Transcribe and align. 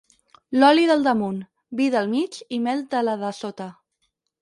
L'oli 0.63 0.85
del 0.91 1.03
damunt, 1.09 1.37
vi 1.81 1.91
del 1.99 2.11
mig 2.17 2.43
i 2.59 2.63
mel 2.67 2.85
de 2.97 3.07
la 3.07 3.19
de 3.25 3.35
sota. 3.45 3.73